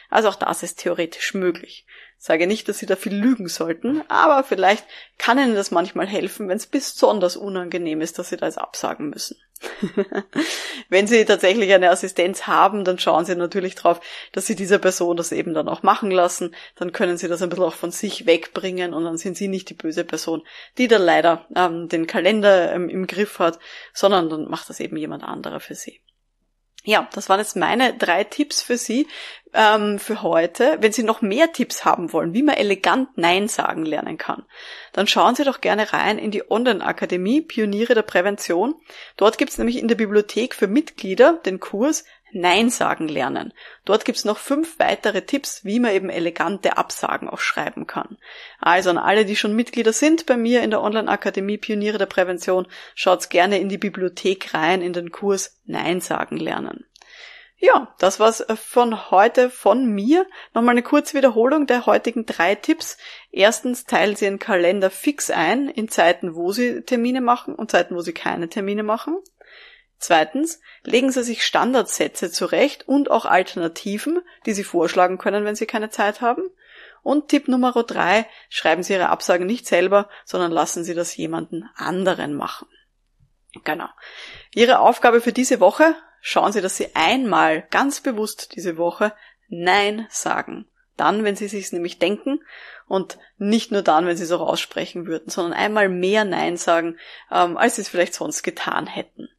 Also 0.10 0.30
auch 0.30 0.36
das 0.36 0.64
ist 0.64 0.80
theoretisch 0.80 1.34
möglich. 1.34 1.86
Sage 2.20 2.48
nicht, 2.48 2.68
dass 2.68 2.80
Sie 2.80 2.88
da 2.88 2.96
viel 2.96 3.16
lügen 3.16 3.48
sollten, 3.48 4.02
aber 4.10 4.44
vielleicht 4.44 4.86
kann 5.18 5.38
Ihnen 5.38 5.56
das 5.56 5.72
manchmal 5.72 6.08
helfen, 6.08 6.50
wenn 6.50 6.58
es 6.58 6.66
besonders 6.66 7.38
unangenehm 7.38 8.02
ist, 8.02 8.18
dass 8.18 8.30
Sie 8.30 8.38
das 8.38 8.58
absagen 8.58 9.10
müssen. 9.10 9.38
wenn 10.90 11.08
Sie 11.08 11.26
tatsächlich 11.26 11.74
eine 11.74 11.90
Assistenz 11.90 12.48
haben, 12.48 12.84
dann 12.84 13.00
schauen 13.00 13.26
Sie 13.26 13.36
natürlich 13.36 13.76
darauf, 13.76 14.02
dass 14.32 14.48
Sie 14.48 14.56
dieser 14.56 14.80
Person 14.80 15.18
das 15.18 15.32
eben 15.32 15.54
dann 15.54 15.70
auch 15.70 15.84
machen 15.84 16.12
lassen. 16.12 16.56
Dann 16.76 16.92
können 16.92 17.18
Sie 17.18 17.28
das 17.28 17.42
ein 17.42 17.50
bisschen 17.50 17.66
auch 17.66 17.74
von 17.74 17.92
sich 17.92 18.26
wegbringen 18.26 18.94
und 18.94 19.04
dann 19.04 19.18
sind 19.18 19.38
Sie 19.38 19.48
nicht 19.48 19.70
die 19.70 19.76
böse 19.76 20.04
Person, 20.04 20.44
die 20.78 20.88
da 20.88 20.98
leider 20.98 21.48
ähm, 21.56 21.88
den 21.88 22.08
Kalender 22.08 22.72
ähm, 22.74 22.90
im 22.90 23.08
Griff 23.08 23.40
hat, 23.40 23.60
sondern 23.94 24.30
dann 24.30 24.50
macht 24.50 24.70
das 24.70 24.80
eben 24.80 24.98
jemand 24.98 25.24
anderer 25.24 25.60
für 25.60 25.76
Sie. 25.76 26.02
Ja, 26.88 27.10
das 27.12 27.28
waren 27.28 27.42
jetzt 27.42 27.58
meine 27.58 27.98
drei 27.98 28.24
Tipps 28.24 28.62
für 28.62 28.78
Sie 28.78 29.08
ähm, 29.54 30.00
für 30.00 30.22
heute. 30.22 30.78
Wenn 30.80 30.94
Sie 30.94 31.04
noch 31.04 31.22
mehr 31.22 31.52
Tipps 31.52 31.84
haben 31.84 32.14
wollen, 32.14 32.34
wie 32.34 32.44
man 32.44 32.56
elegant 32.56 33.10
Nein 33.18 33.50
sagen 33.50 33.84
lernen 33.84 34.18
kann, 34.18 34.46
dann 34.94 35.06
schauen 35.06 35.36
Sie 35.36 35.44
doch 35.44 35.60
gerne 35.60 35.92
rein 35.92 36.18
in 36.18 36.32
die 36.32 36.50
Online-Akademie 36.50 37.42
Pioniere 37.42 37.94
der 37.94 38.04
Prävention. 38.04 38.74
Dort 39.18 39.38
gibt 39.38 39.52
es 39.52 39.58
nämlich 39.58 39.80
in 39.80 39.90
der 39.90 39.96
Bibliothek 39.96 40.56
für 40.56 40.68
Mitglieder 40.68 41.34
den 41.34 41.60
Kurs 41.60 42.06
Nein 42.32 42.70
sagen 42.70 43.08
lernen. 43.08 43.54
Dort 43.86 44.06
gibt's 44.06 44.26
noch 44.26 44.38
fünf 44.38 44.80
weitere 44.80 45.22
Tipps, 45.22 45.64
wie 45.64 45.80
man 45.80 45.92
eben 45.92 46.10
elegante 46.10 46.78
Absagen 46.78 47.30
auch 47.30 47.40
schreiben 47.40 47.88
kann. 47.88 48.18
Also 48.60 48.90
an 48.90 48.98
alle, 48.98 49.26
die 49.26 49.36
schon 49.36 49.56
Mitglieder 49.56 49.94
sind 49.94 50.26
bei 50.26 50.38
mir 50.38 50.62
in 50.62 50.72
der 50.72 50.82
Online-Akademie 50.82 51.58
Pioniere 51.58 51.98
der 51.98 52.06
Prävention, 52.06 52.68
schaut's 52.96 53.30
gerne 53.30 53.60
in 53.60 53.70
die 53.70 53.78
Bibliothek 53.78 54.54
rein, 54.54 54.82
in 54.82 54.94
den 54.94 55.12
Kurs 55.12 55.60
Nein 55.66 56.02
sagen 56.02 56.38
lernen. 56.38 56.86
Ja, 57.60 57.96
das 57.98 58.20
war's 58.20 58.46
von 58.56 59.10
heute 59.10 59.50
von 59.50 59.88
mir. 59.88 60.28
Nochmal 60.54 60.74
eine 60.74 60.84
kurze 60.84 61.18
Wiederholung 61.18 61.66
der 61.66 61.88
heutigen 61.88 62.28
drei 62.28 62.54
Tipps. 62.54 62.98
Erstens 63.32 63.86
teilen 63.86 64.16
Sie 64.16 64.26
Ihren 64.26 64.38
Kalender 64.38 64.92
fix 64.92 65.32
ein 65.32 65.68
in 65.68 65.90
Zeiten, 65.90 66.36
wo 66.36 66.52
Sie 66.52 66.84
Termine 66.84 67.20
machen 67.20 67.56
und 67.56 67.72
Zeiten, 67.72 67.96
wo 67.96 68.02
Sie 68.02 68.14
keine 68.14 68.48
Termine 68.48 68.84
machen. 68.84 69.18
Zweitens, 70.00 70.62
legen 70.84 71.12
Sie 71.12 71.24
sich 71.24 71.44
Standardsätze 71.44 72.32
zurecht 72.32 72.88
und 72.88 73.10
auch 73.10 73.26
Alternativen, 73.26 74.22
die 74.46 74.54
Sie 74.54 74.64
vorschlagen 74.64 75.18
können, 75.18 75.44
wenn 75.44 75.56
Sie 75.56 75.66
keine 75.66 75.90
Zeit 75.90 76.22
haben. 76.22 76.44
Und 77.02 77.30
Tipp 77.30 77.48
Nummer 77.48 77.72
drei, 77.72 78.28
schreiben 78.50 78.84
Sie 78.84 78.94
Ihre 78.94 79.10
Absagen 79.10 79.48
nicht 79.48 79.66
selber, 79.66 80.10
sondern 80.24 80.52
lassen 80.52 80.84
Sie 80.84 80.94
das 80.94 81.16
jemanden 81.16 81.68
anderen 81.76 82.36
machen. 82.36 82.68
Genau. 83.64 83.88
Ihre 84.54 84.80
Aufgabe 84.80 85.22
für 85.22 85.34
diese 85.34 85.60
Woche, 85.60 85.96
schauen 86.22 86.52
Sie, 86.52 86.62
dass 86.62 86.78
Sie 86.78 86.96
einmal 86.96 87.64
ganz 87.72 88.02
bewusst 88.02 88.56
diese 88.56 88.78
Woche 88.78 89.14
Nein 89.48 90.06
sagen. 90.10 90.68
Dann, 90.96 91.24
wenn 91.24 91.36
Sie 91.36 91.48
sich 91.48 91.72
nämlich 91.72 92.00
denken 92.00 92.44
und 92.88 93.18
nicht 93.38 93.72
nur 93.72 93.84
dann, 93.84 94.06
wenn 94.06 94.18
Sie 94.18 94.24
es 94.24 94.32
auch 94.32 94.42
aussprechen 94.42 95.08
würden, 95.08 95.30
sondern 95.30 95.54
einmal 95.54 95.90
mehr 95.90 96.26
Nein 96.26 96.58
sagen, 96.58 96.98
ähm, 97.32 97.58
als 97.58 97.76
Sie 97.76 97.82
es 97.82 97.90
vielleicht 97.90 98.14
sonst 98.14 98.44
getan 98.44 98.86
hätten. 98.88 99.30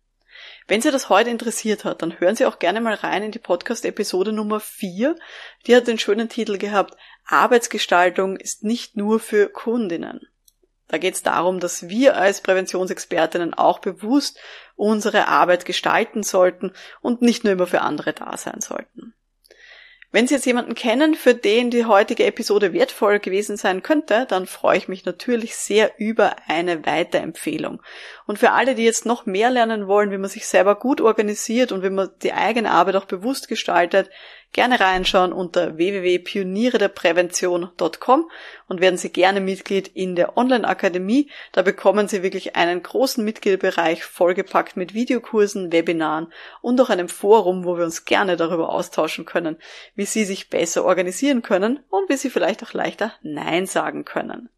Wenn 0.69 0.83
Sie 0.83 0.91
das 0.91 1.09
heute 1.09 1.31
interessiert 1.31 1.87
hat, 1.87 2.03
dann 2.03 2.21
hören 2.21 2.37
Sie 2.37 2.45
auch 2.45 2.59
gerne 2.59 2.83
mal 2.83 2.93
rein 2.93 3.23
in 3.23 3.33
die 3.33 3.39
Podcast-Episode 3.39 4.33
Nummer 4.33 4.61
4. 4.61 5.17
Die 5.67 5.75
hat 5.75 5.89
den 5.89 5.99
schönen 5.99 6.29
Titel 6.29 6.59
gehabt, 6.59 6.95
Arbeitsgestaltung 7.25 8.37
ist 8.37 8.65
nicht 8.65 8.95
nur 8.95 9.19
für 9.19 9.49
Kundinnen. 9.49 10.29
Da 10.87 10.99
geht 10.99 11.15
es 11.15 11.23
darum, 11.23 11.59
dass 11.59 11.89
wir 11.89 12.19
als 12.19 12.43
Präventionsexpertinnen 12.43 13.55
auch 13.55 13.79
bewusst 13.79 14.39
unsere 14.77 15.29
Arbeit 15.29 15.65
gestalten 15.65 16.23
sollten 16.23 16.73
und 17.01 17.23
nicht 17.23 17.45
nur 17.45 17.55
immer 17.55 17.67
für 17.67 17.81
andere 17.81 18.13
da 18.13 18.37
sein 18.37 18.61
sollten. 18.61 19.15
Wenn 20.11 20.27
Sie 20.27 20.35
jetzt 20.35 20.47
jemanden 20.47 20.75
kennen, 20.75 21.15
für 21.15 21.35
den 21.35 21.71
die 21.71 21.85
heutige 21.85 22.25
Episode 22.25 22.73
wertvoll 22.73 23.19
gewesen 23.19 23.59
sein 23.59 23.83
könnte, 23.83 24.25
dann 24.27 24.47
freue 24.47 24.79
ich 24.79 24.89
mich 24.89 25.05
natürlich 25.05 25.55
sehr 25.55 25.93
über 25.99 26.37
eine 26.47 26.87
Weiterempfehlung. 26.87 27.83
Und 28.27 28.39
für 28.39 28.53
alle, 28.53 28.75
die 28.75 28.85
jetzt 28.85 29.05
noch 29.05 29.27
mehr 29.27 29.51
lernen 29.51 29.87
wollen, 29.87 30.11
wie 30.11 30.17
man 30.17 30.31
sich 30.31 30.47
selber 30.47 30.77
gut 30.77 31.03
organisiert 31.03 31.73
und 31.73 31.83
wie 31.83 31.91
man 31.91 32.09
die 32.23 32.33
eigene 32.33 32.71
Arbeit 32.71 32.97
auch 32.97 33.05
bewusst 33.05 33.49
gestaltet, 33.49 34.09
gerne 34.53 34.81
reinschauen 34.81 35.33
unter 35.33 35.77
www.pionierederprävention.com 35.77 38.31
und 38.67 38.81
werden 38.81 38.97
Sie 38.97 39.11
gerne 39.11 39.41
Mitglied 39.41 39.89
in 39.89 40.17
der 40.17 40.37
Online-Akademie. 40.37 41.31
Da 41.53 41.63
bekommen 41.63 42.09
Sie 42.09 42.23
wirklich 42.23 42.57
einen 42.57 42.83
großen 42.83 43.25
Mitgliederbereich 43.25 44.05
vollgepackt 44.05 44.77
mit 44.77 44.95
Videokursen, 44.95 45.73
Webinaren 45.73 46.33
und 46.61 46.81
auch 46.81 46.91
einem 46.91 47.09
Forum, 47.09 47.65
wo 47.65 47.77
wir 47.77 47.85
uns 47.85 48.05
gerne 48.05 48.37
darüber 48.37 48.71
austauschen 48.71 49.25
können, 49.25 49.59
wie 49.95 50.07
Sie 50.07 50.25
sich 50.25 50.51
besser 50.51 50.85
organisieren 50.85 51.43
können 51.43 51.81
und 51.91 52.09
wie 52.09 52.17
Sie 52.17 52.31
vielleicht 52.31 52.63
auch 52.63 52.73
leichter 52.73 53.13
Nein 53.23 53.67
sagen 53.67 54.05
können. 54.05 54.49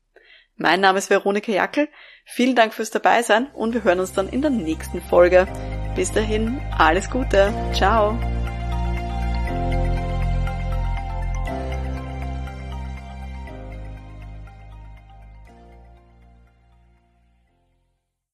Mein 0.56 0.80
Name 0.80 0.98
ist 0.98 1.08
Veronika 1.08 1.50
Jackel. 1.50 1.88
Vielen 2.26 2.54
Dank 2.54 2.74
fürs 2.74 2.90
Dabeisein 2.90 3.46
und 3.54 3.72
wir 3.72 3.82
hören 3.82 3.98
uns 3.98 4.12
dann 4.12 4.28
in 4.28 4.42
der 4.42 4.50
nächsten 4.50 5.00
Folge. 5.00 5.48
Bis 5.96 6.12
dahin, 6.12 6.60
alles 6.76 7.08
Gute. 7.10 7.52
Ciao. 7.72 8.18